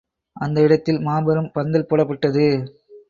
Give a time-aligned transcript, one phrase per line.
[0.35, 2.47] அந்த இடத்தில் மாபெரும் பந்தல் போடப்பட்டது.